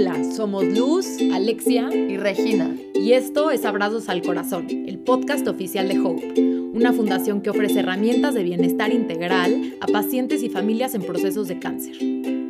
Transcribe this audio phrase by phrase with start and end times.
[0.00, 2.72] Hola, somos Luz, Alexia y Regina.
[2.94, 6.40] Y esto es Abrazos al Corazón, el podcast oficial de Hope,
[6.72, 11.58] una fundación que ofrece herramientas de bienestar integral a pacientes y familias en procesos de
[11.58, 11.96] cáncer.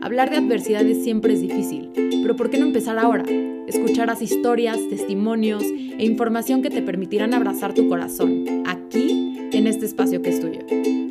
[0.02, 1.90] Hablar de adversidades siempre es difícil,
[2.20, 3.24] pero ¿por qué no empezar ahora?
[3.66, 10.20] Escucharás historias, testimonios e información que te permitirán abrazar tu corazón, aquí, en este espacio
[10.20, 11.07] que es tuyo.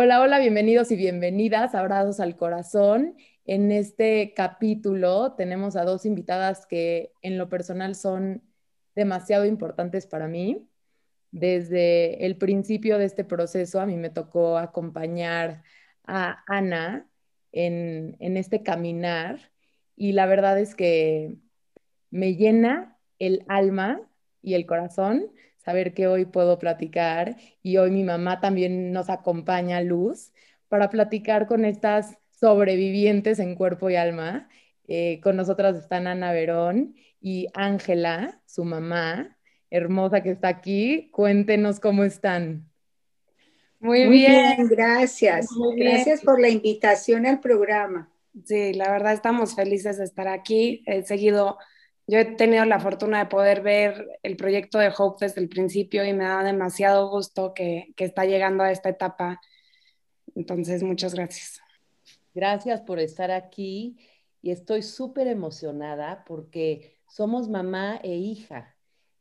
[0.00, 3.16] Hola, hola, bienvenidos y bienvenidas Abrazos al Corazón.
[3.44, 8.44] En este capítulo tenemos a dos invitadas que en lo personal son
[8.94, 10.68] demasiado importantes para mí.
[11.32, 15.64] Desde el principio de este proceso a mí me tocó acompañar
[16.06, 17.10] a Ana
[17.50, 19.50] en, en este caminar
[19.96, 21.38] y la verdad es que
[22.10, 24.00] me llena el alma
[24.42, 25.32] y el corazón
[25.68, 30.32] saber que hoy puedo platicar y hoy mi mamá también nos acompaña, Luz,
[30.70, 34.48] para platicar con estas sobrevivientes en cuerpo y alma.
[34.86, 39.36] Eh, con nosotras están Ana Verón y Ángela, su mamá,
[39.68, 41.10] hermosa que está aquí.
[41.12, 42.66] Cuéntenos cómo están.
[43.78, 44.68] Muy, bien.
[44.70, 45.48] gracias.
[45.76, 48.10] Gracias por la invitación al programa.
[48.42, 50.82] Sí, la verdad estamos felices de estar aquí.
[50.86, 51.58] He seguido
[52.08, 56.06] yo he tenido la fortuna de poder ver el proyecto de Hope desde el principio
[56.06, 59.42] y me da demasiado gusto que, que está llegando a esta etapa.
[60.34, 61.60] Entonces, muchas gracias.
[62.34, 63.98] Gracias por estar aquí
[64.40, 68.74] y estoy súper emocionada porque somos mamá e hija.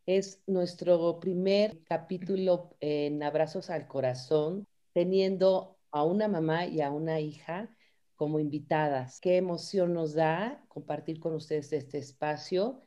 [0.05, 7.19] Es nuestro primer capítulo en Abrazos al Corazón, teniendo a una mamá y a una
[7.19, 7.69] hija
[8.17, 9.21] como invitadas.
[9.21, 12.81] Qué emoción nos da compartir con ustedes este espacio.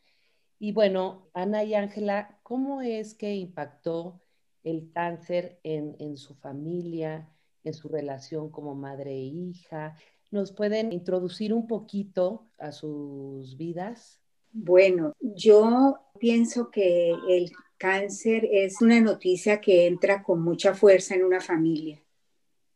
[0.59, 4.21] Y bueno, Ana y Ángela, ¿cómo es que impactó
[4.63, 7.31] el cáncer en, en, su familia,
[7.65, 9.97] en su relación como madre e hija?
[10.31, 14.21] ¿Nos pueden introducir un poquito a sus vidas?
[14.53, 21.25] Bueno, yo pienso que el cáncer es una noticia que entra con mucha fuerza en
[21.25, 22.03] una familia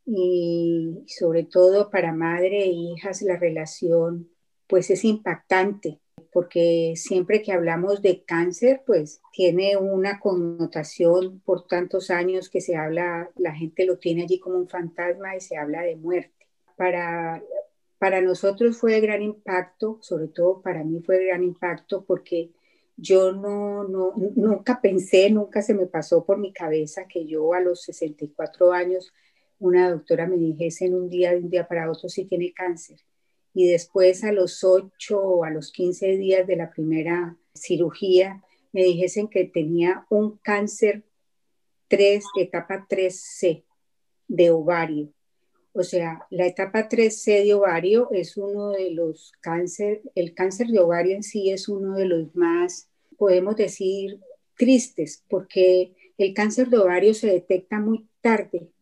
[0.07, 4.29] y sobre todo para madre e hijas la relación
[4.67, 6.01] pues es impactante
[6.35, 12.77] porque siempre que hablamos de cáncer pues tiene una connotación por tantos años que se
[12.77, 16.49] habla, la gente lo tiene allí como un fantasma y se habla de muerte.
[16.77, 17.41] Para,
[17.99, 22.51] para nosotros fue de gran impacto, sobre todo para mí fue de gran impacto porque
[22.97, 27.61] yo no, no, nunca pensé, nunca se me pasó por mi cabeza que yo a
[27.61, 29.13] los 64 años
[29.65, 32.99] una doctora me dijese en un día, de un día para otro, si tiene cáncer.
[33.55, 38.43] Y después a los 8 o a los 15 días de la primera cirugía,
[38.73, 41.05] me dijesen que tenía un cáncer
[41.89, 43.65] 3, etapa 3C
[44.29, 45.09] de ovario.
[45.73, 50.81] O sea, la etapa 3C de ovario es uno de los cáncer, el cáncer de
[50.81, 54.21] ovario en sí es uno de los más, podemos decir,
[54.59, 58.74] tristes, porque el cáncer de ovario se detecta muy tarde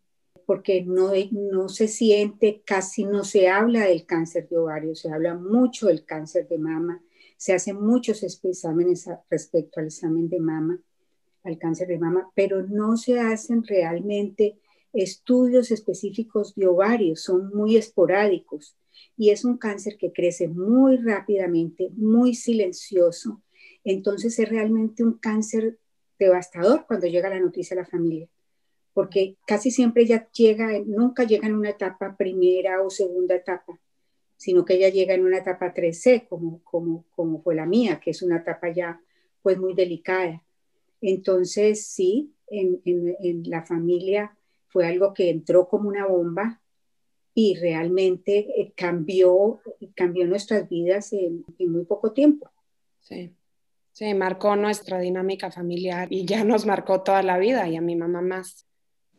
[0.46, 5.34] porque no, no se siente, casi no se habla del cáncer de ovario, se habla
[5.34, 7.02] mucho del cáncer de mama,
[7.36, 10.80] se hacen muchos exámenes respecto al examen de mama,
[11.44, 14.58] al cáncer de mama, pero no se hacen realmente
[14.92, 18.76] estudios específicos de ovario, son muy esporádicos
[19.16, 23.42] y es un cáncer que crece muy rápidamente, muy silencioso.
[23.84, 25.78] Entonces es realmente un cáncer
[26.18, 28.28] devastador cuando llega la noticia a la familia
[28.94, 33.78] porque casi siempre ella llega, nunca llega en una etapa primera o segunda etapa,
[34.36, 38.10] sino que ella llega en una etapa 3C, como, como, como fue la mía, que
[38.10, 39.00] es una etapa ya
[39.40, 40.42] pues muy delicada.
[41.00, 44.36] Entonces, sí, en, en, la familia
[44.68, 46.60] fue algo que entró como una bomba
[47.34, 49.60] y realmente eh, cambió,
[49.94, 52.50] cambió nuestras vidas en, en muy poco tiempo.
[53.00, 53.34] Sí.
[53.92, 57.94] Sí, marcó nuestra dinámica familiar y ya nos marcó toda la vida y a mi
[57.94, 58.66] mamá más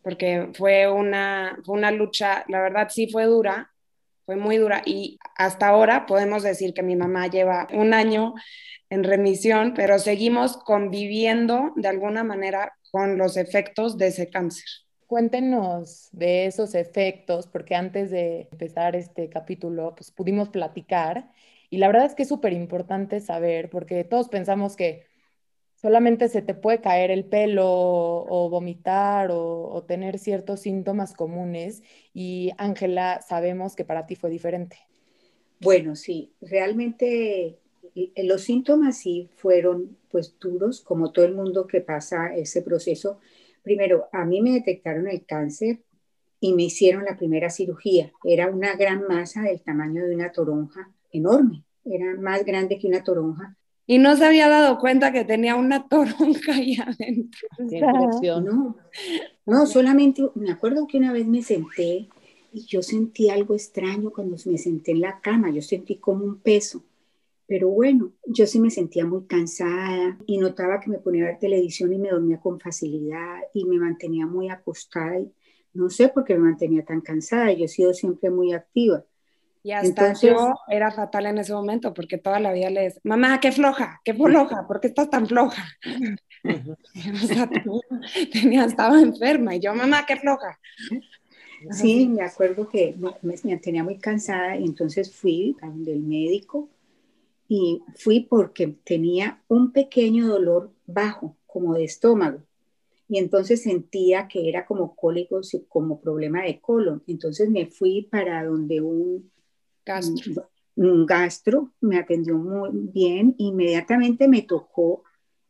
[0.04, 3.72] porque fue una, una lucha, la verdad sí fue dura,
[4.26, 8.34] fue muy dura y hasta ahora podemos decir que mi mamá lleva un año
[8.90, 14.66] en remisión, pero seguimos conviviendo de alguna manera con los efectos de ese cáncer.
[15.08, 21.30] Cuéntenos de esos efectos, porque antes de empezar este capítulo, pues pudimos platicar
[21.70, 25.06] y la verdad es que es súper importante saber, porque todos pensamos que
[25.84, 31.84] solamente se te puede caer el pelo o, vomitar o, tener ciertos síntomas comunes
[32.14, 34.78] y Ángela, sabemos que para ti fue diferente.
[35.60, 37.60] Bueno, sí, realmente
[38.16, 43.20] los síntomas sí fueron pues duros, como todo el mundo que pasa ese proceso.
[43.62, 45.82] Primero, a mí me detectaron el cáncer
[46.40, 48.14] y me hicieron la primera cirugía.
[48.24, 53.04] Era una gran masa del tamaño de una toronja enorme, era más grande que una
[53.04, 53.58] toronja.
[53.86, 57.48] Y no se había dado cuenta que tenía una toronja ahí adentro.
[58.42, 58.78] No,
[59.46, 62.08] no, solamente me acuerdo que una vez me senté
[62.54, 66.40] y yo sentí algo extraño cuando me senté en la cama, yo sentí como un
[66.40, 66.84] peso.
[67.48, 71.40] Pero bueno, yo sí me sentía muy cansada y notaba que me ponía a ver
[71.40, 75.20] televisión y me dormía con facilidad y me mantenía muy acostada.
[75.20, 75.32] Y
[75.74, 79.06] no sé por qué me mantenía tan cansada, yo he sido siempre muy activa.
[79.66, 83.40] Y hasta Entonces, yo era fatal en ese momento porque toda la vida les, mamá,
[83.40, 85.64] qué floja, qué floja, ¿por qué estás tan floja?
[88.34, 90.60] tenía, estaba enferma y yo, mamá, qué floja.
[91.72, 96.02] Sí, me acuerdo que me, me tenía muy cansada y entonces fui a donde el
[96.02, 96.68] médico
[97.48, 102.42] y fui porque tenía un pequeño dolor bajo, como de estómago.
[103.08, 107.04] Y entonces sentía que era como cólicos, como problema de colon.
[107.08, 109.32] Entonces me fui para donde un
[109.86, 113.36] gastro, un gastro me atendió muy bien.
[113.38, 115.04] Inmediatamente me tocó,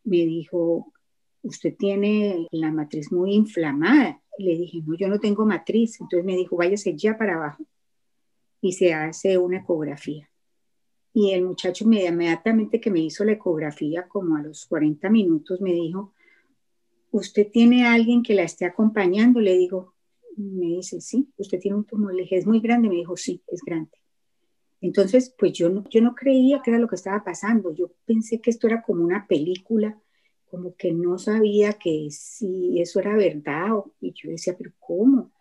[0.03, 0.91] me dijo,
[1.41, 4.21] usted tiene la matriz muy inflamada.
[4.37, 5.99] Le dije, no, yo no tengo matriz.
[6.01, 7.63] Entonces me dijo, váyase ya para abajo
[8.61, 10.29] y se hace una ecografía.
[11.13, 15.71] Y el muchacho inmediatamente que me hizo la ecografía, como a los 40 minutos, me
[15.71, 16.13] dijo,
[17.11, 19.39] ¿usted tiene alguien que la esté acompañando?
[19.39, 19.93] Le digo,
[20.37, 22.15] me dice, sí, usted tiene un tumor.
[22.15, 22.89] Le dije, ¿es muy grande?
[22.89, 23.91] Me dijo, sí, es grande.
[24.83, 27.73] Entonces, pues yo no, yo no creía que era lo que estaba pasando.
[27.73, 29.97] Yo pensé que esto era como una película,
[30.51, 33.69] como que no sabía que si eso era verdad.
[34.01, 35.31] Y yo decía, pero ¿cómo?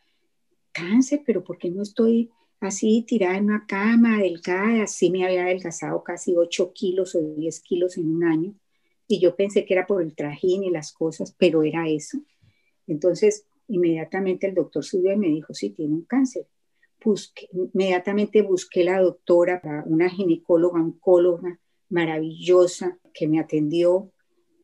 [0.70, 2.30] Cáncer, pero ¿por qué no estoy
[2.60, 7.58] así tirada en una cama, delgada, así me había adelgazado casi 8 kilos o 10
[7.62, 8.54] kilos en un año.
[9.08, 12.18] Y yo pensé que era por el trajín y las cosas, pero era eso.
[12.86, 16.46] Entonces, inmediatamente el doctor subió y me dijo, sí, tiene un cáncer.
[17.04, 21.58] Busqué, inmediatamente busqué la doctora, una ginecóloga, oncóloga
[21.88, 24.12] maravillosa que me atendió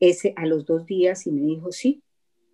[0.00, 2.02] ese, a los dos días y me dijo, sí,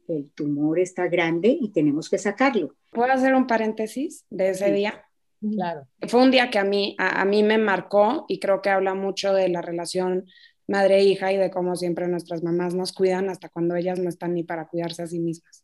[0.08, 2.74] el tumor está grande y tenemos que sacarlo.
[2.90, 5.04] ¿Puedo hacer un paréntesis de ese día?
[5.40, 5.86] Claro.
[6.08, 9.32] Fue un día que a mí, a, mí me marcó y creo que habla mucho
[9.34, 10.26] de la relación
[10.66, 14.42] madre-hija y de cómo siempre nuestras mamás nos cuidan hasta cuando ellas no están ni
[14.42, 15.63] para cuidarse a sí mismas.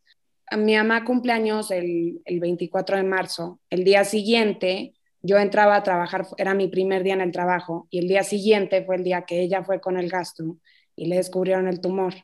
[0.56, 3.60] Mi mamá cumpleaños el, el 24 de marzo.
[3.70, 7.98] El día siguiente yo entraba a trabajar, era mi primer día en el trabajo y
[7.98, 10.56] el día siguiente fue el día que ella fue con el gasto
[10.96, 12.14] y le descubrieron el tumor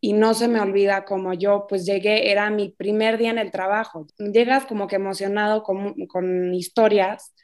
[0.00, 3.50] y no se me olvida como yo pues llegué, era mi primer día en el
[3.50, 4.06] trabajo.
[4.18, 7.34] Llegas como que emocionado con, con historias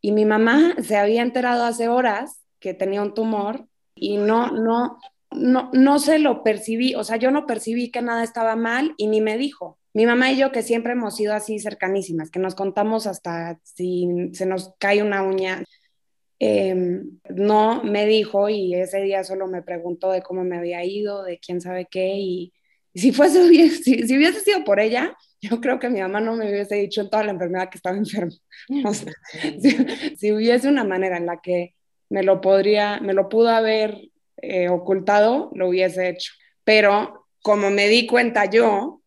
[0.00, 4.98] y mi mamá se había enterado hace horas que tenía un tumor y no, no,
[5.32, 9.06] no, no se lo percibí, o sea, yo no percibí que nada estaba mal y
[9.06, 9.78] ni me dijo.
[9.92, 14.30] Mi mamá y yo que siempre hemos sido así cercanísimas, que nos contamos hasta si
[14.32, 15.64] se nos cae una uña,
[16.42, 21.22] Em, no me dijo y ese día solo me preguntó de cómo me había ido,
[21.22, 22.54] de quién sabe qué y,
[22.94, 26.50] si fuese si, si, hubiese sido por ella, yo creo que mi mamá no me
[26.50, 28.32] hubiese dicho en toda la enfermedad que estaba enferma.
[30.16, 31.74] si, hubiese una manera en la que
[32.08, 34.09] me lo podría, me lo pudo haber
[34.42, 36.32] eh, ocultado, lo hubiese hecho.
[36.64, 39.00] Pero como me di cuenta yo,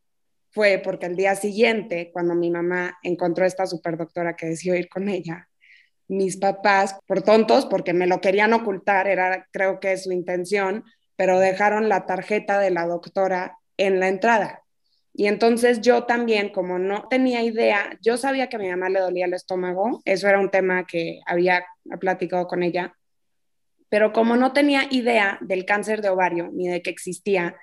[0.51, 4.87] fue porque el día siguiente, cuando mi mamá encontró a esta superdoctora que decidió ir
[4.87, 5.49] con ella,
[6.07, 10.83] mis papás, por tontos, porque me lo querían ocultar, era creo que su intención,
[11.15, 14.63] pero dejaron la tarjeta de la doctora en la entrada.
[15.13, 18.99] Y entonces yo también, como no tenía idea, yo sabía que a mi mamá le
[18.99, 21.65] dolía el estómago, eso era un tema que había
[21.99, 22.95] platicado con ella,
[23.93, 27.55] pero como no tenía idea del cáncer de ovario ni de que existía,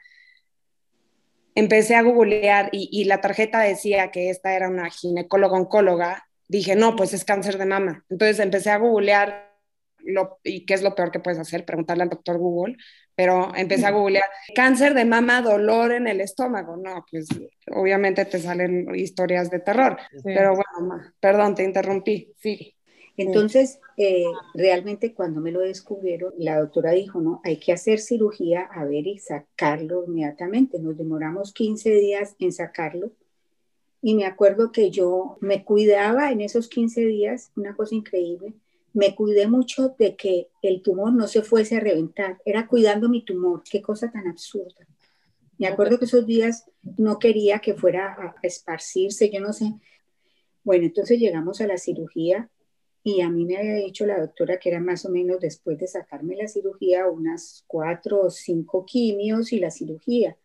[1.56, 6.76] empecé a googlear y, y la tarjeta decía que esta era una ginecóloga oncóloga dije,
[6.76, 8.04] no, pues es cáncer de mama.
[8.08, 9.56] Entonces empecé a googlear
[10.04, 12.76] lo, y qué es lo peor que puedes hacer, preguntarle al doctor Google,
[13.16, 16.76] pero empecé a googlear cáncer de mama, dolor en el estómago.
[16.76, 17.26] No, pues
[17.72, 22.76] obviamente te salen historias de terror, pero bueno, perdón, te interrumpí, sí.
[23.17, 24.25] Entonces, eh,
[24.55, 29.07] realmente cuando me lo descubrieron, la doctora dijo, no, hay que hacer cirugía, a ver
[29.07, 30.79] y sacarlo inmediatamente.
[30.79, 33.12] Nos demoramos 15 días en sacarlo
[34.02, 38.55] y me acuerdo que yo me cuidaba en esos 15 días, una cosa increíble,
[38.93, 43.23] me cuidé mucho de que el tumor no se fuese a reventar, era cuidando mi
[43.23, 44.87] tumor, qué cosa tan absurda.
[45.59, 46.64] Me acuerdo que esos días
[46.97, 49.75] no quería que fuera a esparcirse, yo no sé.
[50.64, 52.49] Bueno, entonces llegamos a la cirugía
[53.02, 55.87] y a mí me había dicho la doctora que era más o menos después de
[55.87, 60.37] sacarme la cirugía, unas cuatro o cinco quimios y la cirugía.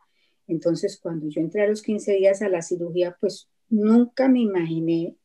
[0.47, 5.17] Entonces, cuando yo entré a los 15 días a la cirugía, pues nunca me imaginé.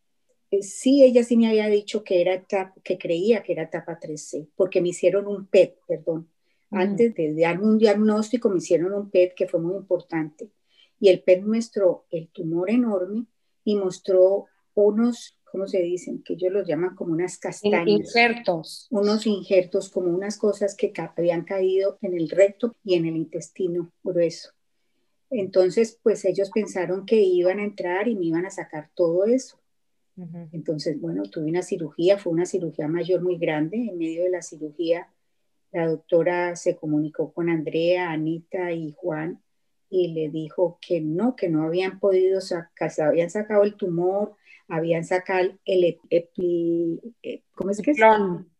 [0.50, 2.44] Eh, sí, ella sí me había dicho que, era
[2.82, 6.28] que creía que era etapa 3C, porque me hicieron un PET, perdón.
[6.72, 10.50] Antes de darme un diagnóstico, me hicieron un PET que fue muy importante.
[10.98, 13.26] Y el PET mostró el tumor enorme
[13.64, 16.22] y mostró unos, ¿cómo se dicen?
[16.22, 17.86] Que ellos los llaman como unas castañas.
[17.86, 18.86] Injertos.
[18.90, 23.92] Unos injertos, como unas cosas que habían caído en el recto y en el intestino
[24.02, 24.50] grueso.
[25.30, 29.58] Entonces, pues ellos pensaron que iban a entrar y me iban a sacar todo eso.
[30.52, 33.78] Entonces, bueno, tuve una cirugía, fue una cirugía mayor muy grande.
[33.78, 35.08] En medio de la cirugía,
[35.72, 39.40] la doctora se comunicó con Andrea, Anita y Juan
[39.90, 44.36] y le dijo que no, que no habían podido sacar, habían sacado el tumor,
[44.68, 47.00] habían sacado el epi,
[47.52, 47.98] ¿cómo es que es?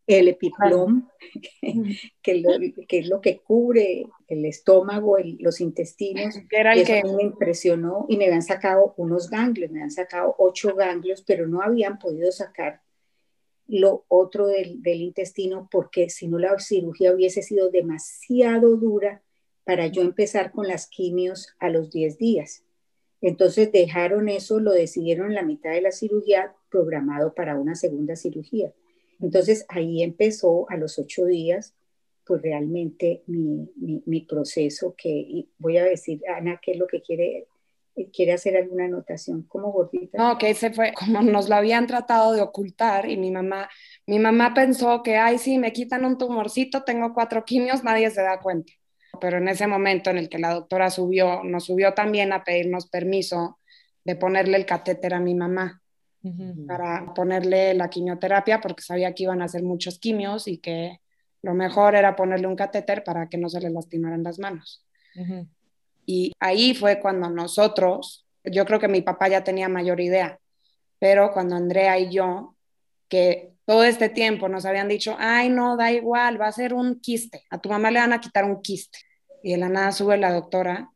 [0.07, 1.07] el epiplom,
[2.21, 6.35] que, es lo que cubre el estómago, los intestinos.
[6.49, 10.75] Era el que me impresionó y me habían sacado unos ganglios, me habían sacado ocho
[10.75, 12.81] ganglios, pero no habían podido sacar
[13.67, 19.21] lo otro del, del intestino porque si no la cirugía hubiese sido demasiado dura
[19.63, 22.63] para yo empezar con las quimios a los 10 días.
[23.21, 28.15] Entonces dejaron eso, lo decidieron en la mitad de la cirugía, programado para una segunda
[28.15, 28.73] cirugía.
[29.19, 31.75] Entonces ahí empezó a los ocho días,
[32.25, 33.69] pues realmente mi,
[34.05, 37.47] mi, proceso que voy a decir, Ana, ¿qué es lo que quiere?
[38.13, 40.17] ¿Quiere hacer alguna anotación como gordita?
[40.17, 43.69] No, que ese fue como nos lo habían tratado de ocultar y mi mamá,
[44.07, 48.21] mi mamá pensó que, ay, sí, me quitan un tumorcito, tengo cuatro quimios, nadie se
[48.21, 48.71] da cuenta.
[49.21, 52.87] Pero en ese momento en el que la doctora subió, nos subió también a pedirnos
[52.89, 53.59] permiso
[54.03, 55.81] de ponerle el catéter a mi mamá
[56.67, 60.99] para ponerle la quimioterapia porque sabía que iban a hacer muchos quimios y que
[61.41, 64.85] lo mejor era ponerle un catéter para que no se le lastimaran las manos.
[66.05, 70.39] Y ahí fue cuando nosotros, yo creo que mi papá ya tenía mayor idea,
[70.99, 72.55] pero cuando Andrea y yo,
[73.07, 76.99] que todo este tiempo nos habían dicho, ay, no, da igual, va a ser un
[76.99, 78.99] quiste, a tu mamá le van a quitar un quiste.
[79.43, 80.91] Y de la nada sube la doctora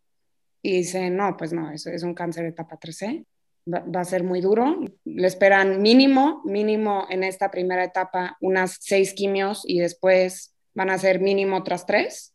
[0.61, 3.25] y dice, no, pues no, eso es un cáncer de etapa 3C
[3.71, 4.79] va, a ser muy duro.
[5.03, 10.97] Le esperan mínimo, mínimo en esta primera etapa unas seis quimios y después van a
[10.97, 12.33] ser mínimo otras tres.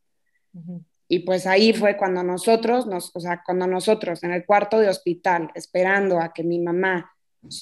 [1.09, 4.89] Y pues ahí fue cuando nosotros, nos, o sea, cuando nosotros en el cuarto de
[4.89, 7.13] hospital, esperando a que mi mamá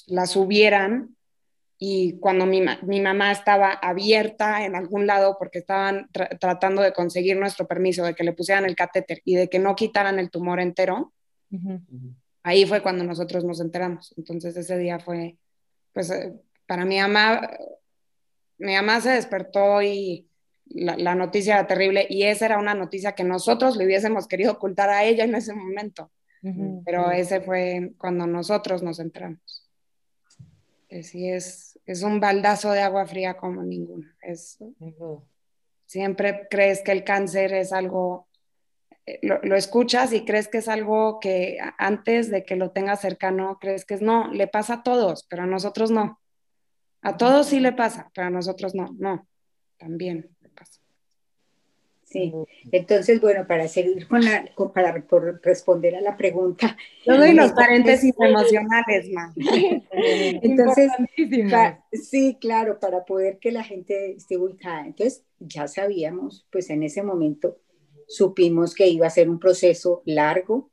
[0.07, 1.15] la subieran,
[1.81, 7.37] y cuando mi, mi mamá estaba abierta en algún lado porque estaban tratando de conseguir
[7.37, 10.59] nuestro permiso de que le pusieran el catéter y de que no quitaran el tumor
[10.59, 11.13] entero,
[12.43, 14.13] ahí fue cuando nosotros nos enteramos.
[14.17, 15.37] Entonces ese día fue,
[15.93, 16.33] pues eh,
[16.67, 17.49] para mi mamá,
[18.57, 20.27] mi mamá se despertó y
[20.65, 24.89] la, noticia era terrible y esa era una noticia que nosotros le hubiésemos querido ocultar
[24.89, 26.11] a ella en ese momento.
[26.85, 29.69] Pero ese fue cuando nosotros nos enteramos.
[30.87, 34.07] Que sí es, es un baldazo de agua fría como ninguno.
[34.21, 34.57] Es,
[35.85, 38.29] Siempre crees que el cáncer es algo
[39.21, 43.85] lo, escuchas y crees que es algo que antes de que lo tengas cercano, crees
[43.85, 46.19] que es no, le pasa a todos, pero a nosotros no.
[47.01, 49.27] A todos sí le pasa, pero a nosotros no, no,
[49.77, 50.35] también.
[52.09, 52.33] Sí,
[52.71, 55.05] entonces, bueno, para seguir con la, para
[55.43, 56.75] responder a la pregunta.
[57.05, 59.31] Yo doy los paréntesis emocionales, ma.
[59.91, 60.91] entonces,
[61.91, 64.87] sí, claro, para poder que la gente esté ubicada.
[64.87, 67.59] Entonces, ya sabíamos, pues en ese momento,
[68.07, 70.71] supimos que iba a ser un proceso largo,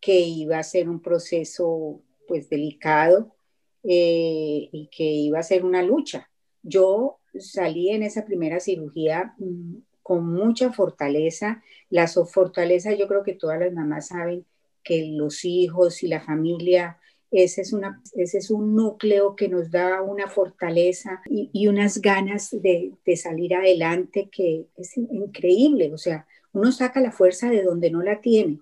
[0.00, 3.36] que iba a ser un proceso pues delicado
[3.84, 6.28] eh, y que iba a ser una lucha.
[6.64, 11.64] Yo salí en esa primera cirugía mm, con mucha fortaleza.
[11.90, 14.46] La fortaleza yo creo que todas las mamás saben
[14.84, 17.00] que los hijos y la familia
[17.32, 22.50] ese es, una, ese es un núcleo que nos da una fortaleza y, unas ganas
[22.52, 25.92] de, de, salir adelante que es increíble.
[25.92, 28.60] O sea, uno saca la fuerza de donde no la tiene.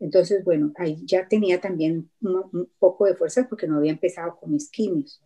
[0.00, 4.50] Entonces, bueno, ahí ya tenía también un, poco de fuerza porque no había empezado con
[4.50, 5.22] mis quimios.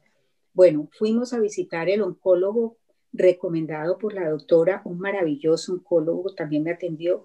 [0.52, 2.76] Bueno, fuimos a visitar el oncólogo
[3.14, 7.24] recomendado por la doctora, un maravilloso oncólogo, también me atendió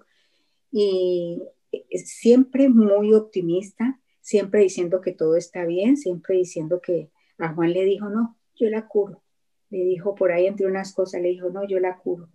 [0.70, 1.42] y
[1.72, 7.72] eh, siempre muy optimista, siempre diciendo que todo está bien, siempre diciendo que a Juan
[7.72, 9.22] le dijo, no, yo la curo.
[9.70, 12.28] Le dijo por ahí entre unas cosas, le dijo, no, yo la curo.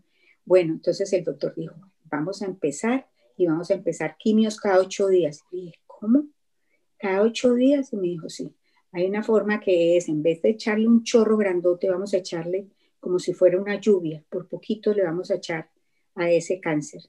[0.44, 3.08] Bueno, entonces el doctor dijo, vamos a empezar
[3.38, 5.44] y vamos a empezar quimios cada ocho días.
[5.52, 6.26] Y dije, ¿cómo?
[6.98, 7.92] ¿Cada ocho días?
[7.94, 8.54] Y me dijo, sí.
[8.92, 12.70] Hay una forma que es, en vez de echarle un chorro grandote, vamos a echarle
[13.06, 15.70] como si fuera una lluvia, por poquito le vamos a echar
[16.16, 17.04] a ese cáncer.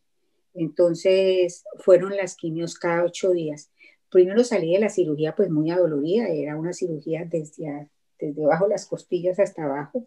[0.53, 3.71] Entonces, fueron las quimios cada ocho días.
[4.11, 7.88] Primero salí de la cirugía pues muy adolorida, era una cirugía desde,
[8.19, 10.07] desde abajo las costillas hasta abajo.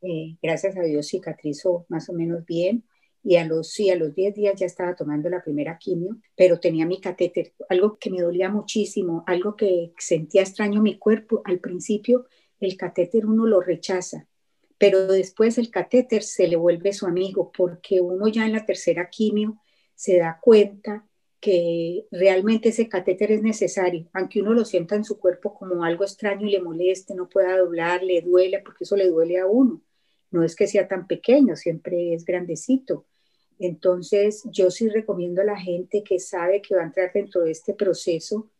[0.00, 2.84] Eh, gracias a Dios cicatrizó más o menos bien
[3.22, 6.58] y a los, sí, a los 10 días ya estaba tomando la primera quimio, pero
[6.60, 11.42] tenía mi catéter, algo que me dolía muchísimo, algo que sentía extraño mi cuerpo.
[11.44, 12.24] Al principio
[12.58, 14.26] el catéter uno lo rechaza,
[14.80, 19.10] pero después el catéter se le vuelve su amigo porque uno ya en la tercera
[19.10, 19.60] quimio
[19.94, 21.06] se da cuenta
[21.38, 26.04] que realmente ese catéter es necesario, aunque uno lo sienta en su cuerpo como algo
[26.04, 29.82] extraño y le moleste, no pueda doblar, le duele, porque eso le duele a uno.
[30.30, 33.04] No es que sea tan pequeño, siempre es grandecito.
[33.58, 37.50] Entonces, yo sí recomiendo a la gente que sabe que va a entrar dentro de
[37.50, 38.50] este proceso,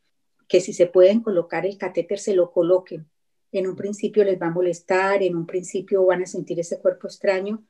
[0.46, 3.09] que si se pueden colocar el catéter, se lo coloquen.
[3.52, 7.06] En un principio les va a molestar, en un principio van a sentir ese cuerpo
[7.08, 7.64] extraño,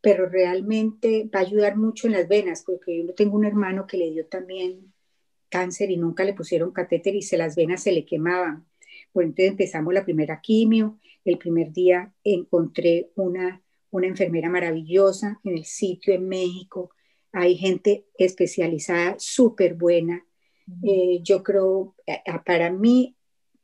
[0.00, 3.96] pero realmente va a ayudar mucho en las venas, porque yo tengo un hermano que
[3.96, 4.92] le dio también
[5.48, 8.66] cáncer y nunca le pusieron catéter y se las venas se le quemaban.
[9.12, 15.58] Bueno, entonces empezamos la primera quimio, el primer día encontré una, una enfermera maravillosa en
[15.58, 16.90] el sitio en México,
[17.32, 20.24] hay gente especializada súper buena.
[20.82, 21.94] Eh, yo creo,
[22.44, 23.16] para mí,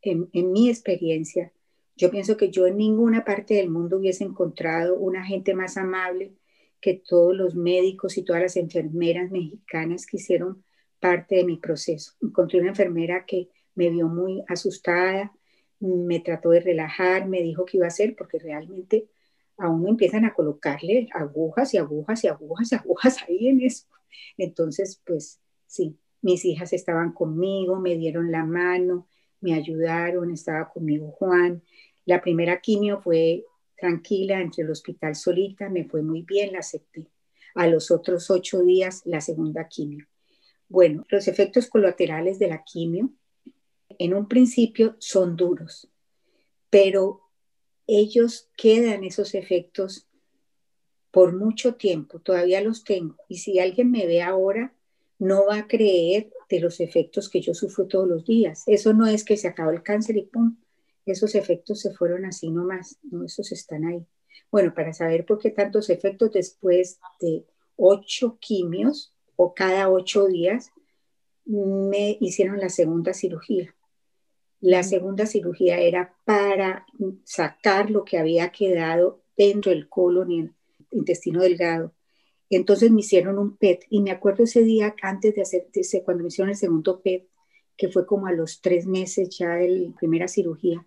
[0.03, 1.53] en, en mi experiencia,
[1.97, 6.35] yo pienso que yo en ninguna parte del mundo hubiese encontrado una gente más amable
[6.81, 10.65] que todos los médicos y todas las enfermeras mexicanas que hicieron
[11.01, 12.13] parte de mi proceso.
[12.21, 15.33] Encontré una enfermera que me vio muy asustada,
[15.81, 19.09] me trató de relajar, me dijo qué iba a hacer, porque realmente
[19.57, 23.87] a uno empiezan a colocarle agujas y agujas y agujas y agujas ahí en eso.
[24.37, 29.07] Entonces, pues sí, mis hijas estaban conmigo, me dieron la mano,
[29.41, 31.63] me ayudaron, estaba conmigo Juan,
[32.07, 33.45] la primera quimio fue
[33.77, 37.11] tranquila entre el hospital solita, me fue muy bien, la acepté.
[37.55, 40.07] A los otros ocho días, la segunda quimio.
[40.69, 43.13] Bueno, los efectos colaterales de la quimio
[43.99, 45.89] en un principio son duros,
[46.71, 47.21] pero
[47.87, 50.09] ellos quedan esos efectos
[51.11, 53.17] por mucho tiempo, todavía los tengo.
[53.29, 54.75] Y si alguien me ve ahora,
[55.19, 58.65] no va a creer de los efectos que yo sufro todos los días.
[58.67, 60.57] Eso no es que se acabó el cáncer y pum,
[61.13, 63.25] esos efectos se fueron así nomás, ¿no?
[63.25, 64.07] Esos están ahí.
[64.51, 67.45] Bueno, para saber por qué tantos efectos después de
[67.77, 70.71] ocho quimios o cada ocho días,
[71.45, 73.75] me hicieron la segunda cirugía.
[74.61, 76.87] La segunda cirugía era para
[77.25, 80.55] sacar lo que había quedado dentro del colon y el
[80.91, 81.93] intestino delgado.
[82.49, 85.67] Entonces me hicieron un PET y me acuerdo ese día antes de hacer,
[86.05, 87.29] cuando me hicieron el segundo PET,
[87.77, 90.87] que fue como a los tres meses ya de la primera cirugía,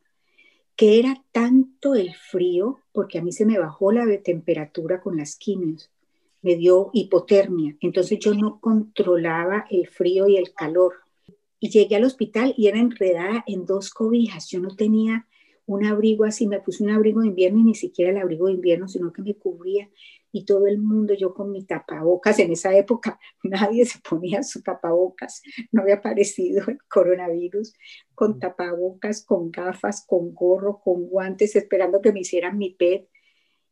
[0.77, 5.35] que era tanto el frío, porque a mí se me bajó la temperatura con las
[5.35, 5.89] quimios,
[6.43, 10.93] me dio hipotermia, entonces yo no controlaba el frío y el calor.
[11.59, 15.25] Y llegué al hospital y era enredada en dos cobijas, yo no tenía
[15.65, 18.53] un abrigo así, me puse un abrigo de invierno y ni siquiera el abrigo de
[18.53, 19.89] invierno, sino que me cubría
[20.37, 24.61] y todo el mundo, yo con mi tapabocas, en esa época nadie se ponía su
[24.61, 27.73] tapabocas, no había aparecido el coronavirus,
[28.13, 33.09] con tapabocas, con gafas, con gorro, con guantes, esperando que me hicieran mi PET.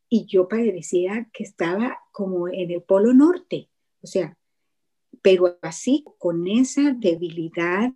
[0.10, 3.70] Y yo parecía que estaba como en el Polo Norte,
[4.02, 4.36] o sea,
[5.22, 7.92] pero así, con esa debilidad,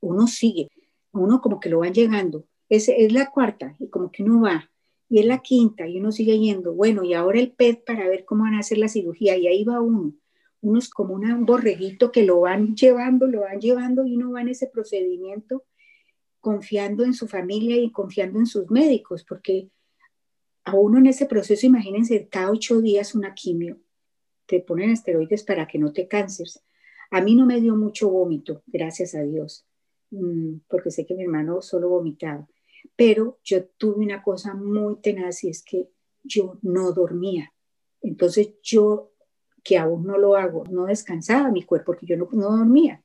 [0.00, 0.68] uno sigue,
[1.12, 2.46] uno como que lo van llegando.
[2.68, 4.70] Es, es la cuarta y como que uno va,
[5.14, 8.24] y es la quinta y uno sigue yendo, bueno, y ahora el PET para ver
[8.24, 10.12] cómo van a hacer la cirugía y ahí va uno.
[10.60, 14.40] Uno es como un borreguito que lo van llevando, lo van llevando y uno va
[14.40, 15.62] en ese procedimiento
[16.40, 19.70] confiando en su familia y confiando en sus médicos, porque
[20.64, 23.78] a uno en ese proceso, imagínense, cada ocho días una quimio,
[24.46, 26.64] te ponen esteroides para que no te canses.
[27.12, 29.64] A mí no me dio mucho vómito, gracias a Dios,
[30.10, 32.48] mm, porque sé que mi hermano solo vomitaba
[32.96, 35.88] pero yo tuve una cosa muy tenaz y es que
[36.22, 37.52] yo no dormía.
[38.00, 39.12] Entonces yo,
[39.62, 43.02] que aún no lo hago, no descansaba mi cuerpo porque yo no, no dormía,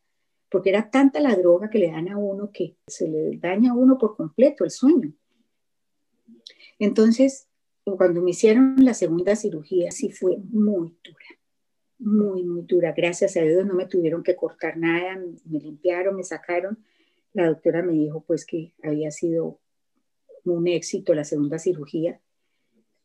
[0.49, 3.75] porque era tanta la droga que le dan a uno que se le daña a
[3.75, 5.13] uno por completo el sueño.
[6.79, 7.47] Entonces,
[7.83, 11.25] cuando me hicieron la segunda cirugía, sí fue muy dura,
[11.97, 12.93] muy, muy dura.
[12.95, 16.77] Gracias a Dios no me tuvieron que cortar nada, me limpiaron, me sacaron.
[17.33, 19.59] La doctora me dijo pues que había sido
[20.45, 22.19] un éxito la segunda cirugía.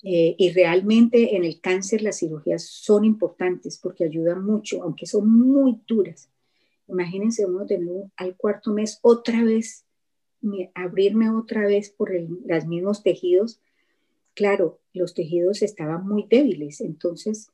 [0.06, 5.30] Eh, y realmente en el cáncer las cirugías son importantes porque ayudan mucho, aunque son
[5.30, 6.28] muy duras.
[6.88, 9.86] Imagínense uno tener al cuarto mes otra vez,
[10.74, 13.60] abrirme otra vez por los mismos tejidos.
[14.34, 17.50] Claro, los tejidos estaban muy débiles, entonces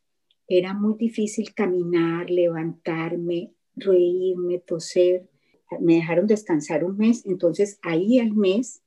[0.49, 5.29] era muy difícil caminar, levantarme, reírme, toser.
[5.79, 8.80] me dejaron descansar un mes, entonces ahí al mes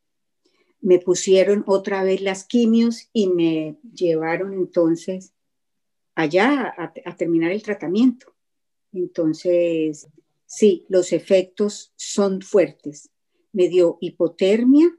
[0.83, 5.33] me pusieron otra vez las quimios y me llevaron entonces
[6.13, 8.35] allá a, terminar el tratamiento.
[8.91, 10.09] Entonces,
[10.45, 13.09] sí, los efectos son fuertes.
[13.53, 14.93] Me dio hipotermia,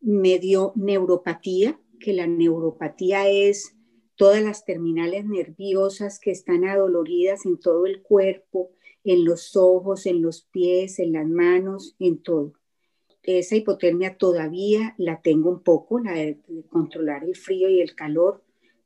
[0.00, 3.74] me dio neuropatía, que la neuropatía es
[4.14, 8.72] todas las terminales nerviosas que están adoloridas en todo el cuerpo,
[9.04, 12.52] en los ojos, en los pies, en las manos, en todo
[13.26, 18.42] esa hipotermia todavía la tengo un poco, la de, controlar el frío y el calor,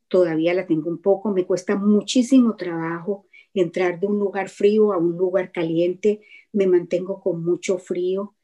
[0.08, 1.30] todavía la tengo un poco.
[1.30, 6.20] Me cuesta muchísimo trabajo entrar de un lugar frío a un lugar caliente,
[6.52, 8.34] me mantengo con mucho frío.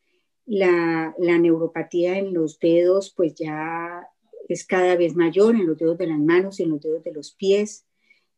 [0.45, 4.07] La, la neuropatía en los dedos pues ya
[4.49, 7.13] es cada vez mayor, en los dedos de las manos y en los dedos de
[7.13, 7.86] los pies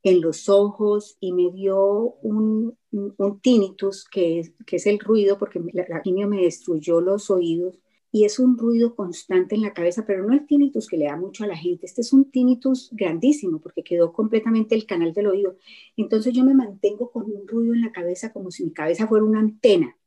[0.03, 5.39] en los ojos y me dio un, un tinnitus, que es, que es el ruido,
[5.39, 7.79] porque la, la, quimio me destruyó los oídos,
[8.11, 11.17] y es un ruido constante en la cabeza, pero no el tinnitus que le da
[11.17, 15.27] mucho a la gente, este es un tinnitus grandísimo, porque quedó completamente el canal del
[15.27, 15.57] oído.
[15.97, 19.25] Entonces yo me mantengo con un ruido en la cabeza como si mi cabeza fuera
[19.25, 19.99] una antena,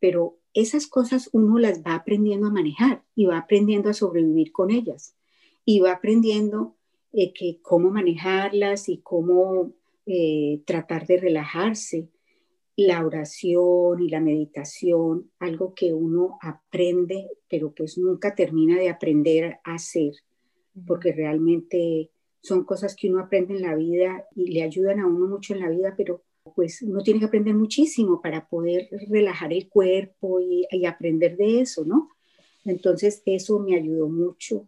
[0.00, 4.70] pero esas cosas uno las va aprendiendo a manejar y va aprendiendo a sobrevivir con
[4.70, 5.16] ellas
[5.64, 6.76] y va aprendiendo
[7.16, 9.72] eh, que cómo manejarlas y cómo
[10.04, 12.08] eh, tratar de relajarse.
[12.76, 19.60] La oración y la meditación, algo que uno aprende, pero pues nunca termina de aprender
[19.62, 20.12] a hacer,
[20.84, 25.28] porque realmente son cosas que uno aprende en la vida y le ayudan a uno
[25.28, 26.24] mucho en la vida, pero
[26.56, 31.60] pues uno tiene que aprender muchísimo para poder relajar el cuerpo y, y aprender de
[31.60, 32.08] eso, ¿no?
[32.64, 34.66] Entonces eso me ayudó mucho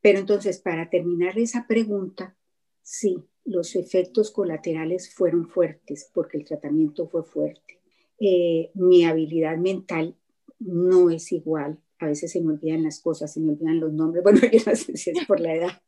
[0.00, 2.36] pero entonces, para terminar esa pregunta,
[2.82, 7.80] sí, los efectos colaterales fueron fuertes porque el tratamiento fue fuerte.
[8.18, 10.16] Eh, mi habilidad mental
[10.58, 11.78] no es igual.
[11.98, 14.22] A veces se me olvidan las cosas, se me olvidan los nombres.
[14.24, 15.82] Bueno, yo no sé si es por la edad,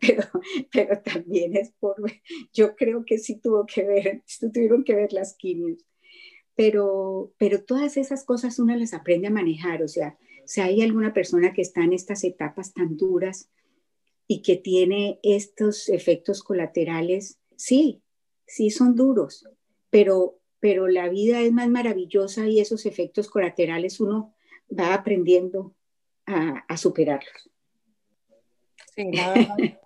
[0.00, 0.24] pero,
[0.72, 1.96] pero también es por...
[2.52, 5.84] Yo creo que sí tuvo que ver, tuvieron que ver las quimios.
[6.54, 9.82] Pero, pero todas esas cosas uno las aprende a manejar.
[9.82, 13.50] O sea, si hay alguna persona que está en estas etapas tan duras
[14.26, 18.02] y que tiene estos efectos colaterales, sí,
[18.46, 19.48] sí son duros,
[19.90, 24.34] pero, pero la vida es más maravillosa y esos efectos colaterales uno
[24.76, 25.74] va aprendiendo
[26.26, 27.50] a, superarlos.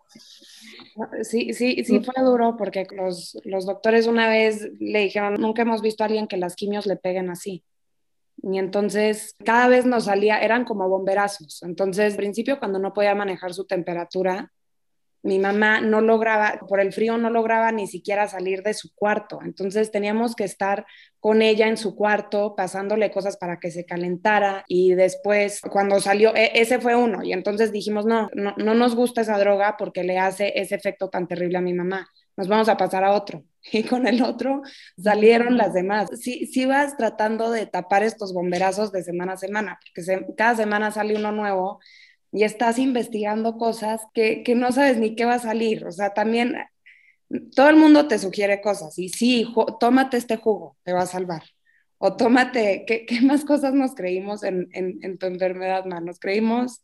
[1.22, 5.82] Sí, sí, sí, fue duro porque los, los doctores una vez le dijeron, nunca hemos
[5.82, 7.64] visto a alguien que las quimios le peguen así.
[8.46, 11.62] Y entonces cada vez nos salía, eran como bomberazos.
[11.62, 14.52] Entonces, al principio, cuando no podía manejar su temperatura,
[15.22, 19.40] mi mamá no lograba, por el frío no lograba ni siquiera salir de su cuarto.
[19.42, 20.84] Entonces teníamos que estar
[21.18, 24.64] con ella en su cuarto, pasándole cosas para que se calentara.
[24.68, 27.24] Y después, cuando salió, e, ese fue uno.
[27.24, 31.08] Y entonces dijimos, no, no, no nos gusta esa droga porque le hace ese efecto
[31.08, 33.44] tan terrible a mi mamá nos vamos a pasar a otro.
[33.72, 34.60] Y con el otro
[35.02, 36.10] salieron las demás.
[36.20, 40.90] Sí, sí vas tratando de tapar estos bomberazos de semana a semana, porque cada semana
[40.90, 41.80] sale uno nuevo
[42.30, 45.86] y estás investigando cosas que, que, no sabes ni qué va a salir.
[45.86, 46.56] O sea, también
[47.56, 49.46] todo el mundo te sugiere cosas y sí,
[49.80, 51.44] tómate este jugo, te va a salvar.
[51.96, 56.04] O tómate, ¿qué, qué más cosas nos creímos en, en, en tu enfermedad, man?
[56.04, 56.82] Nos creímos...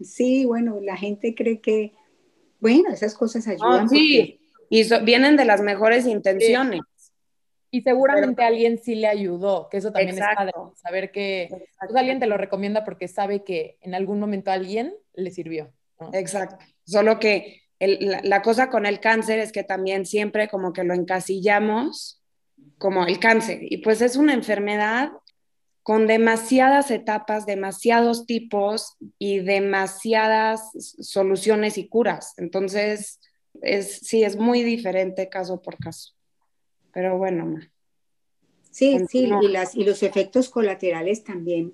[0.00, 1.92] Sí, bueno, la gente cree que,
[2.60, 3.88] bueno, esas cosas ayudan.
[3.88, 4.40] sí.
[4.68, 6.80] Y vienen de las mejores intenciones.
[7.70, 12.20] Y seguramente alguien sí le ayudó, que eso también es padre, saber que pues, alguien
[12.20, 15.72] te lo recomienda porque sabe que en algún momento alguien le sirvió.
[16.12, 16.64] Exacto.
[16.84, 20.94] Solo que la, la, cosa con el cáncer es que también siempre como que lo
[20.94, 22.22] encasillamos
[22.78, 23.58] como el cáncer.
[23.62, 25.10] Y pues es una enfermedad
[25.86, 32.34] con demasiadas etapas, demasiados tipos y demasiadas soluciones y curas.
[32.38, 33.20] Entonces,
[33.62, 36.14] es, sí, es muy diferente caso por caso.
[36.92, 37.60] Pero bueno.
[38.70, 41.72] Sí, sí, y, las, y los efectos colaterales también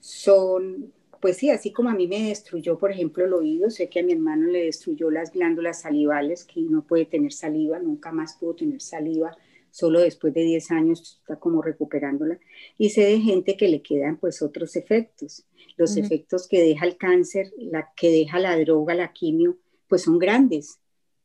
[0.00, 4.00] son, pues sí, así como a mí me destruyó, por ejemplo, el oído, sé que
[4.00, 8.36] a mi hermano le destruyó las glándulas salivales, que no puede tener saliva, nunca más
[8.38, 9.36] pudo tener saliva,
[9.70, 12.38] solo después de 10 años está como recuperándola.
[12.78, 15.44] Y sé de gente que le quedan pues otros efectos,
[15.76, 20.18] los efectos que deja el cáncer, la que deja la droga, la quimio, pues son
[20.18, 20.78] grandes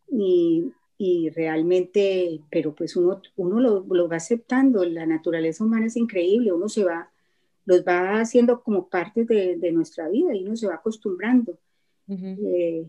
[0.09, 5.97] y, y realmente, pero pues uno, uno lo, lo, va aceptando, la naturaleza humana es
[5.97, 7.11] increíble, uno se va,
[7.65, 11.57] los va haciendo como parte de, de nuestra vida y uno se va acostumbrando.
[12.07, 12.87] Eh,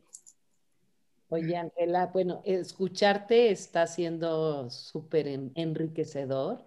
[1.29, 6.65] Oye, Angela, bueno, escucharte está siendo súper enriquecedor.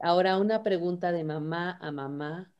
[0.00, 2.51] Ahora una pregunta de mamá a mamá.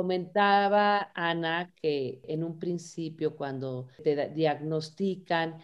[0.00, 5.58] Comentaba Ana que en un principio cuando te diagnostican,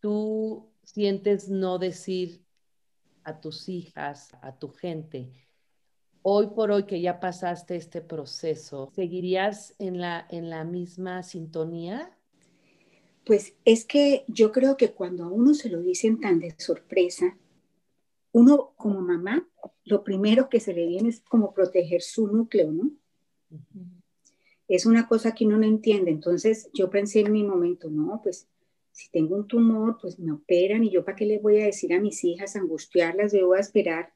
[0.00, 2.42] tú sientes no decir
[3.24, 5.32] a tus hijas, a tu gente,
[6.22, 12.16] hoy por hoy que ya pasaste este proceso, ¿seguirías en la, en la misma sintonía?
[13.26, 17.36] Pues es que yo creo que cuando a uno se lo dicen tan de sorpresa,
[18.32, 19.46] uno como mamá,
[19.84, 22.90] lo primero que se le viene es como proteger su núcleo, ¿no?
[24.68, 26.10] Es una cosa que uno no entiende.
[26.10, 28.48] Entonces yo pensé en mi momento, no, pues
[28.92, 31.92] si tengo un tumor, pues me operan y yo para qué les voy a decir
[31.92, 34.12] a mis hijas, angustiarlas, debo esperar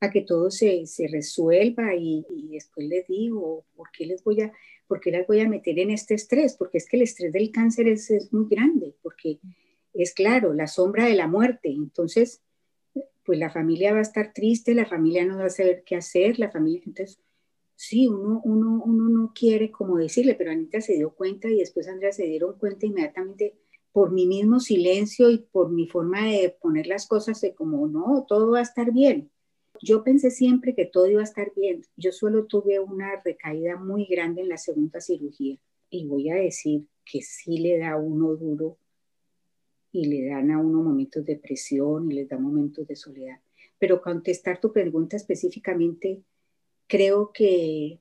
[0.00, 4.52] a que todo se, resuelva y, después les digo, ¿por qué, les voy a,
[4.86, 6.54] ¿por las voy a meter en este estrés?
[6.56, 9.40] Porque es que el estrés del cáncer es, es muy grande, porque
[9.94, 11.70] es claro, la sombra de la muerte.
[11.70, 12.42] Entonces,
[13.24, 16.38] pues la familia va a estar triste, la familia no va a saber qué hacer,
[16.38, 17.18] la familia, entonces,
[17.78, 21.86] sí, uno, uno, uno no quiere como decirle, pero Anita se dio cuenta y después
[21.86, 23.56] Andrea se dieron cuenta inmediatamente
[23.92, 28.26] por mi mismo silencio y por mi forma de poner las cosas de como, no,
[28.26, 29.30] todo va a estar bien.
[29.80, 31.82] Yo pensé siempre que todo iba a estar bien.
[31.96, 35.56] Yo solo tuve una recaída muy grande en la segunda cirugía
[35.88, 38.76] y voy a decir que sí le da a uno duro
[39.92, 43.38] y le dan a uno momentos de presión y les da momentos de soledad.
[43.78, 46.24] Pero contestar tu pregunta específicamente,
[46.88, 48.00] creo que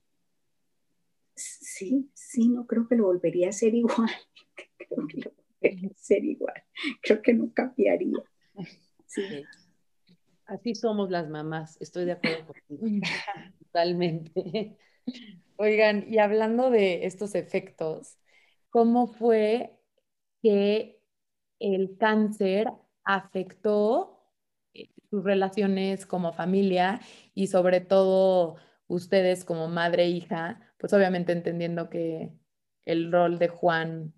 [1.36, 4.10] sí, sí, no creo que lo volvería a hacer igual.
[4.78, 6.63] creo que lo volvería a hacer igual.
[7.02, 8.17] Creo que no cambiaría.
[9.06, 9.45] Sí.
[10.45, 13.02] Así somos las mamás, estoy de acuerdo contigo.
[13.65, 14.78] Totalmente.
[15.58, 18.17] Oigan, y hablando de estos efectos,
[18.69, 19.78] ¿cómo fue
[20.41, 21.02] que
[21.60, 22.67] el cáncer
[23.04, 24.21] afectó
[24.73, 27.02] eh, sus relaciones como familia
[27.34, 32.34] y sobre todo ustedes como madre e hija, pues obviamente entendiendo que
[32.86, 34.13] el rol de Juan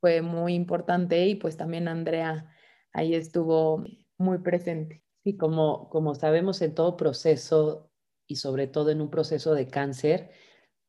[0.00, 2.50] fue muy importante y pues también Andrea
[2.92, 3.84] ahí estuvo
[4.18, 5.02] muy presente.
[5.24, 7.90] Sí, como, como sabemos en todo proceso
[8.26, 10.30] y sobre todo en un proceso de cáncer,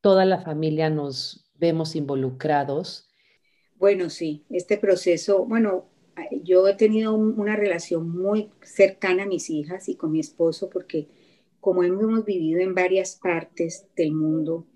[0.00, 3.08] toda la familia nos vemos involucrados
[3.78, 5.86] bueno, sí, este proceso, bueno,
[6.42, 11.06] yo he tenido una relación muy cercana a mis hijas y con mi esposo porque
[11.60, 14.66] como hemos vivido en varias partes del mundo,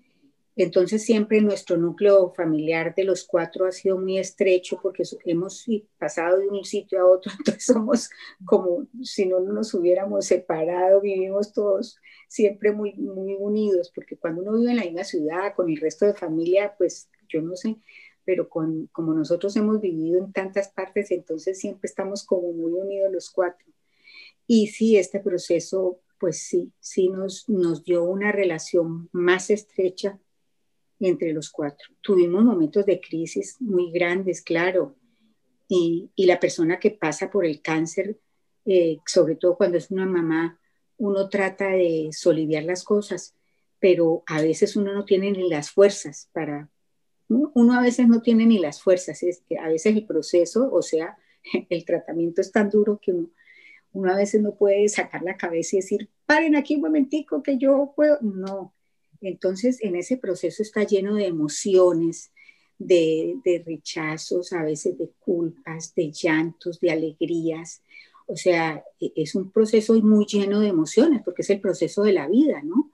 [0.55, 5.65] entonces siempre nuestro núcleo familiar de los cuatro ha sido muy estrecho porque hemos
[5.97, 8.09] pasado de un sitio a otro, entonces somos
[8.45, 14.53] como si no nos hubiéramos separado, vivimos todos siempre muy, muy unidos, porque cuando uno
[14.53, 17.77] vive en la misma ciudad con el resto de familia, pues yo no sé,
[18.23, 23.11] pero con, como nosotros hemos vivido en tantas partes, entonces siempre estamos como muy unidos
[23.11, 23.65] los cuatro.
[24.45, 30.21] Y sí, este proceso, pues sí, sí nos, nos dio una relación más estrecha
[31.01, 31.89] entre los cuatro.
[31.99, 34.95] Tuvimos momentos de crisis muy grandes, claro,
[35.67, 38.21] y, y la persona que pasa por el cáncer,
[38.63, 40.61] eh, sobre todo cuando es una mamá,
[40.95, 43.35] uno trata de soliviar las cosas,
[43.77, 46.71] pero a veces uno no tiene ni las fuerzas para,
[47.27, 50.81] uno a veces no tiene ni las fuerzas, es que a veces el proceso, o
[50.81, 51.17] sea,
[51.69, 53.29] el tratamiento es tan duro que uno,
[53.93, 57.59] uno a veces no puede sacar la cabeza y decir, paren aquí un momentico que
[57.59, 58.73] yo puedo, no.
[59.21, 62.31] Entonces, en ese proceso está lleno de emociones,
[62.79, 67.83] de, de rechazos, a veces de culpas, de llantos, de alegrías.
[68.25, 72.13] O sea, e, es un proceso muy lleno de emociones, porque es el proceso de
[72.13, 72.91] la vida, ¿no?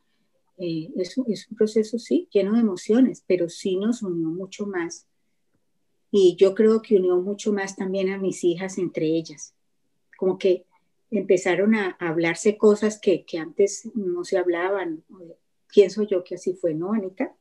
[0.57, 5.07] Eh, es, un proceso, sí, lleno de emociones, pero sí nos unió mucho más.
[6.11, 9.53] Y yo creo que unió mucho más también a mis hijas entre ellas.
[10.17, 10.65] Como que
[11.11, 15.03] empezaron a, hablarse cosas que, antes no se hablaban.
[15.73, 17.33] Pienso yo que así fue, ¿no, Anita?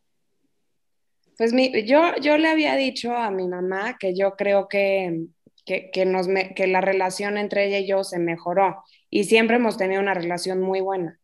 [1.36, 1.52] Pues
[1.86, 5.26] yo, yo le había dicho a mi mamá que yo creo que,
[5.64, 6.26] que, nos,
[6.56, 10.60] que la relación entre ella y yo se mejoró y siempre hemos tenido una relación
[10.60, 11.20] muy buena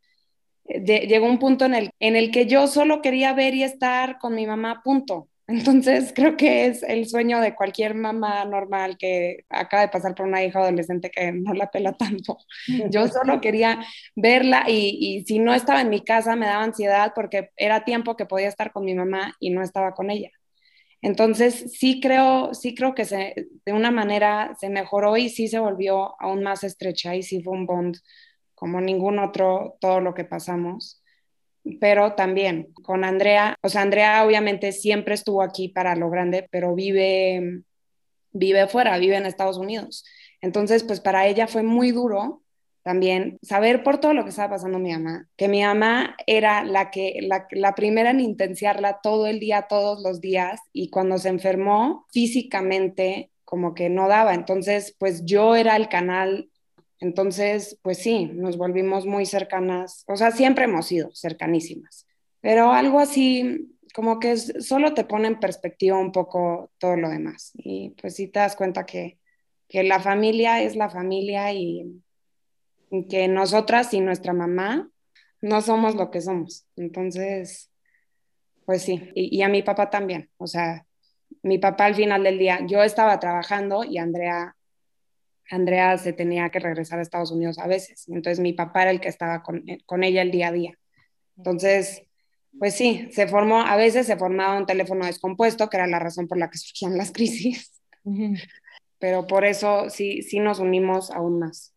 [0.65, 4.35] llegó un punto en el, en el que yo solo quería ver y estar con
[4.35, 5.29] mi mamá, punto.
[5.47, 10.27] Entonces creo que es el sueño de cualquier mamá normal que acaba de pasar por
[10.27, 12.39] una hija adolescente que no la pela tanto.
[12.91, 13.85] Yo solo quería
[14.17, 18.17] verla y, y, si no estaba en mi casa me daba ansiedad porque era tiempo
[18.17, 20.31] que podía estar con mi mamá y no estaba con ella.
[21.03, 23.35] Entonces sí creo, sí creo que se,
[23.67, 27.53] de una manera se mejoró y sí se volvió aún más estrecha y sí fue
[27.53, 27.99] un bond
[28.55, 31.04] como ningún otro todo lo que pasamos.
[31.81, 36.75] Pero también con Andrea, o sea, Andrea obviamente siempre estuvo aquí para lo grande, pero
[36.75, 37.63] vive,
[38.33, 40.05] vive fuera, vive en Estados Unidos.
[40.41, 42.43] Entonces, pues para ella fue muy duro
[42.83, 46.91] también saber por todo lo que estaba pasando mi mamá, que mi mamá era la
[46.91, 51.31] que la, la, primera en intenciarla todo el día, todos los días, y cuando se
[51.31, 54.35] enfermó físicamente, como que no daba.
[54.35, 56.51] Entonces, pues yo era el canal.
[57.05, 60.05] Entonces, pues sí, nos volvimos muy cercanas.
[60.09, 62.07] O sea, siempre hemos sido cercanísimas.
[62.41, 67.51] Pero algo así, como que solo te pone en perspectiva un poco todo lo demás.
[67.57, 69.19] Y pues sí te das cuenta que,
[69.69, 72.01] que la familia es la familia y,
[73.11, 74.89] que nosotras y nuestra mamá
[75.43, 76.67] no somos lo que somos.
[76.75, 77.71] Entonces,
[78.65, 80.31] pues sí, y, y, a mi papá también.
[80.39, 80.87] O sea,
[81.43, 84.57] mi papá al final del día, yo estaba trabajando y Andrea,
[85.51, 88.09] Andrea se tenía que regresar a Estados Unidos a veces.
[88.09, 90.79] Entonces mi papá era el que estaba con, con ella el día a día.
[91.37, 92.03] Entonces,
[92.59, 96.29] pues sí, se formó, a veces se formaba un teléfono descompuesto, que era la razón
[96.29, 97.73] por la que surgían las crisis.
[98.99, 101.75] Pero por eso sí, sí nos unimos aún más.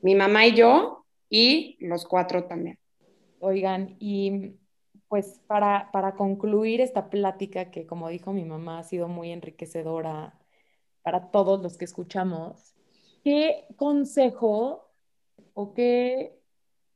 [0.00, 2.78] Mi mamá y yo y los cuatro también.
[3.38, 4.56] Oigan, y
[5.08, 10.38] pues para, para concluir esta plática que como dijo mi mamá ha sido muy enriquecedora
[11.02, 12.74] para todos los que escuchamos,
[13.22, 14.90] ¿qué consejo
[15.54, 16.38] o qué,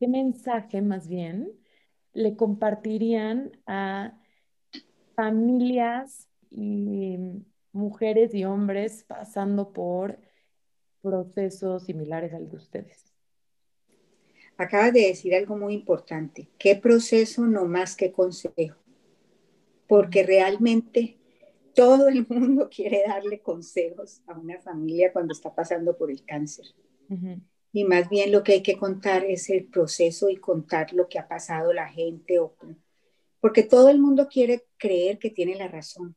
[0.01, 1.51] mensaje más bien
[2.13, 4.19] le compartirían a
[5.15, 7.17] familias y
[7.73, 10.19] mujeres y hombres pasando por
[11.01, 13.13] procesos similares al de ustedes?
[14.59, 16.49] Acabas de decir algo muy importante.
[16.59, 18.81] ¿Qué proceso no más que consejo?
[19.87, 21.19] Porque realmente
[21.77, 26.67] todo el mundo quiere darle consejos a una familia cuando está pasando por el cáncer
[27.77, 31.19] y más bien lo que hay que contar es el proceso y contar lo que
[31.19, 32.57] ha pasado la gente, o,
[33.39, 36.17] porque todo el mundo quiere creer que tiene la razón.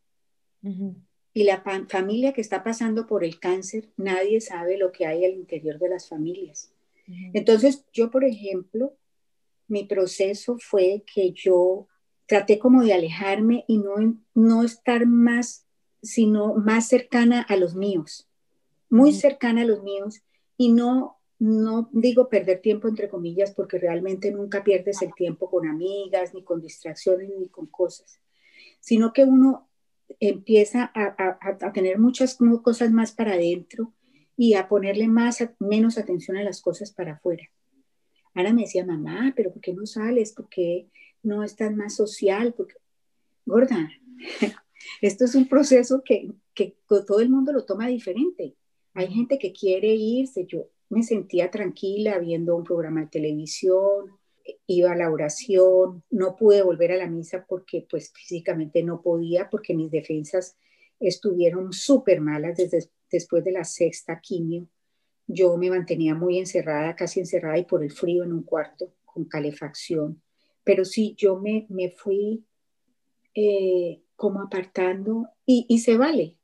[1.34, 5.34] Y la familia que está pasando por el cáncer, nadie sabe lo que hay al
[5.34, 6.72] interior de las familias.
[7.34, 8.96] Entonces, yo, por ejemplo,
[9.68, 11.89] mi proceso fue que yo
[12.30, 13.96] traté como de alejarme y no,
[14.36, 15.66] no estar más,
[16.04, 18.30] sino más cercana a los míos,
[18.88, 20.22] muy cercana a los míos
[20.56, 25.68] y no no digo perder tiempo entre comillas porque realmente nunca pierdes el tiempo con
[25.68, 28.20] amigas, ni con distracciones, ni con cosas,
[28.82, 29.70] sino que uno
[30.20, 33.94] empieza a, tener muchas cosas más para adentro
[34.36, 37.44] y a ponerle más, menos atención a las cosas para afuera.
[38.34, 40.34] Ahora me decía, mamá, pero ¿por qué no sales?
[40.34, 40.90] ¿Por qué
[41.24, 42.54] no estás más social?
[42.54, 42.76] Porque,
[43.46, 43.90] gorda,
[45.02, 48.56] esto es un proceso que, que todo el mundo lo toma diferente.
[48.94, 54.18] Hay gente que quiere irse, yo me sentía tranquila viendo un programa de televisión,
[54.66, 59.50] iba a la oración, no pude volver a la misa porque pues físicamente no podía,
[59.50, 60.58] porque mis defensas
[61.00, 64.68] estuvieron súper malas desde después de la sexta quimio.
[65.28, 69.26] Yo me mantenía muy encerrada, casi encerrada y por el frío en un cuarto con
[69.26, 70.22] calefacción.
[70.70, 72.46] Pero sí, yo me, me fui
[73.34, 76.38] eh, como apartando y, y se vale.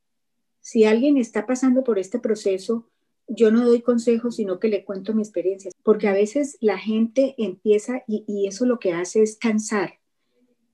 [0.62, 2.90] Si alguien está pasando por este proceso,
[3.28, 7.36] yo no doy consejos, sino que le cuento mi experiencia, porque a veces la gente
[7.38, 10.00] empieza y, eso lo que hace es cansar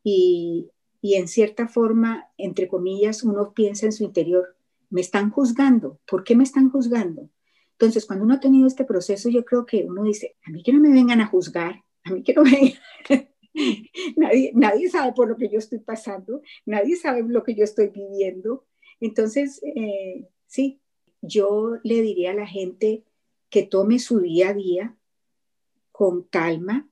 [0.01, 0.69] y,
[1.01, 4.55] y, en cierta forma, entre comillas, uno piensa en su interior,
[4.89, 7.29] me están juzgando, ¿por qué me están juzgando?
[7.73, 10.71] Entonces, cuando uno ha tenido este proceso, yo creo que uno dice, a mí que
[10.71, 12.51] no me vengan a juzgar, a mí que no me
[13.09, 13.31] vengan.
[14.15, 17.87] nadie, nadie sabe por lo que yo estoy pasando, nadie sabe lo que yo estoy
[17.87, 18.65] viviendo.
[18.99, 20.79] Entonces, eh, sí,
[21.21, 23.03] yo le diría a la gente
[23.49, 24.95] que tome su día a día
[25.91, 26.89] con calma,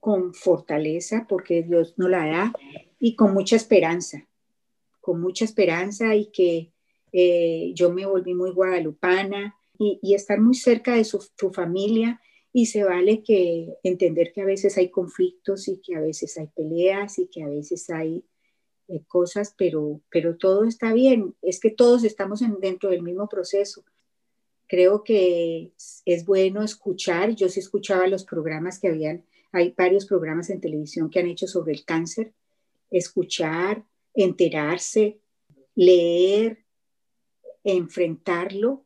[0.00, 2.52] con fortaleza, porque Dios no la da,
[2.98, 4.26] y con mucha esperanza,
[5.00, 6.72] con mucha esperanza y que
[7.12, 11.20] eh, yo me volví muy guadalupana y, estar muy cerca de su,
[11.52, 12.20] familia
[12.56, 16.46] y se vale que entender que a veces hay conflictos y que a veces hay
[16.46, 18.24] peleas y que a veces hay
[19.08, 21.34] cosas, pero, pero todo está bien.
[21.42, 23.84] Es que todos estamos en, dentro del mismo proceso.
[24.66, 25.72] Creo que
[26.06, 27.34] es bueno escuchar.
[27.34, 31.46] Yo sí escuchaba los programas que habían, hay varios programas en televisión que han hecho
[31.46, 32.32] sobre el cáncer.
[32.90, 35.20] Escuchar, enterarse,
[35.74, 36.64] leer,
[37.64, 38.85] enfrentarlo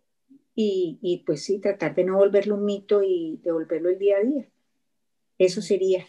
[0.61, 4.21] y, y pues sí, tratar de no volverlo un mito y devolverlo el día a
[4.21, 4.49] día.
[5.39, 6.07] Eso sería.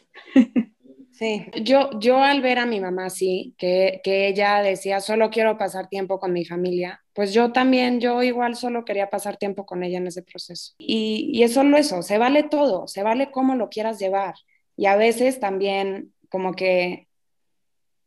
[1.11, 5.57] Sí, yo, yo al ver a mi mamá así, que, que ella decía, solo quiero
[5.57, 9.83] pasar tiempo con mi familia, pues yo también, yo igual solo quería pasar tiempo con
[9.83, 10.73] ella en ese proceso.
[10.79, 14.35] Y, y es solo eso, se vale todo, se vale cómo lo quieras llevar.
[14.77, 17.07] Y a veces también como que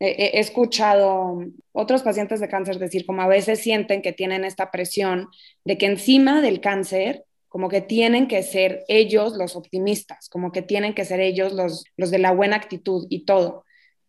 [0.01, 1.39] he, escuchado
[1.73, 5.29] otros pacientes de cáncer decir como a veces sienten que tienen esta presión
[5.65, 10.63] de que encima del cáncer como que tienen que ser ellos los optimistas, como que
[10.63, 13.65] tienen que ser ellos los, los de la buena actitud y todo.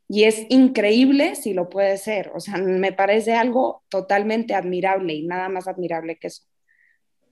[0.08, 5.28] Y es increíble si lo puede ser, o sea, me parece algo totalmente admirable y
[5.28, 6.44] nada más admirable que eso.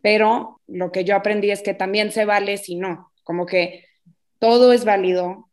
[0.03, 3.85] Pero lo que yo aprendí es que también se vale si no, como que
[4.37, 5.49] todo es válido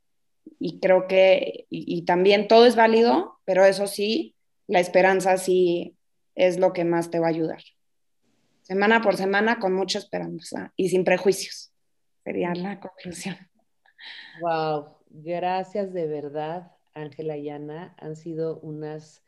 [0.59, 4.37] y creo que, y, también todo es válido, pero eso sí,
[4.67, 5.97] la esperanza sí
[6.35, 7.63] es lo que más te va a ayudar
[8.71, 11.73] semana por semana con mucha esperanza y sin prejuicios.
[12.23, 13.37] Sería la conclusión.
[14.41, 17.97] Wow, gracias de verdad, Ángela y Ana.
[17.99, 19.25] Han sido unas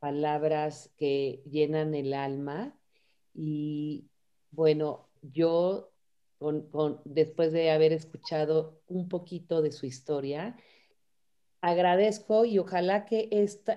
[0.00, 2.76] palabras que llenan el alma
[3.32, 4.10] y
[4.50, 5.91] bueno, yo
[7.04, 10.56] después de haber escuchado un poquito de su historia,
[11.60, 13.28] agradezco y ojalá que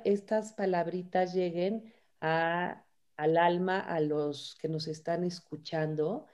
[0.04, 2.86] estas palabritas lleguen a
[3.18, 6.28] al alma a los que nos están escuchando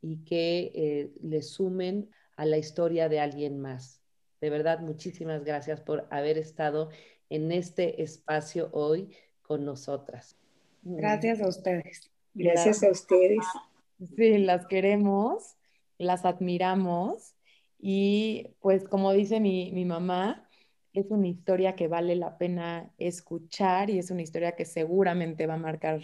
[0.00, 4.00] y que eh, le sumen a la historia de alguien más.
[4.40, 6.90] De verdad, muchísimas gracias por haber estado
[7.28, 10.36] en este espacio hoy con nosotras.
[10.82, 12.10] Gracias a ustedes.
[12.34, 13.44] Gracias a ustedes.
[14.16, 15.56] Sí, las queremos,
[16.02, 17.34] las admiramos
[17.78, 20.48] y pues como dice mi, mi mamá,
[20.92, 25.54] es una historia que vale la pena escuchar y es una historia que seguramente va
[25.54, 26.00] a marcar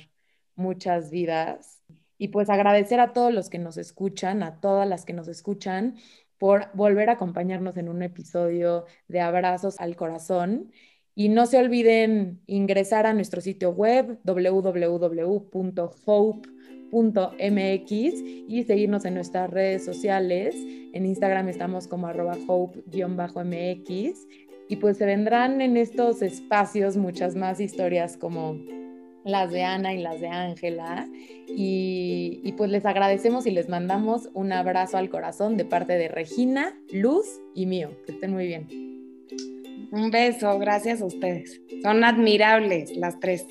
[0.57, 1.82] muchas vidas.
[2.18, 5.96] Y pues agradecer a todos los que nos escuchan, a todas las que nos escuchan,
[6.38, 10.72] por volver a acompañarnos en un episodio de Abrazos al Corazón.
[11.19, 15.03] Y no se olviden ingresar a nuestro sitio web www.hope.mx
[18.49, 20.55] y seguirnos en nuestras redes sociales.
[20.93, 24.29] En Instagram estamos como arroba hope-mx.
[24.69, 28.57] Y pues se vendrán en estos espacios muchas más historias como
[29.25, 31.09] las de Ana y las de Ángela.
[31.49, 36.79] Y, pues les agradecemos y les mandamos un abrazo al corazón de parte de Regina,
[36.93, 37.91] Luz y mío.
[38.07, 38.97] Que estén muy bien.
[39.91, 41.61] Un beso, gracias a ustedes.
[41.82, 43.47] Son admirables las tres.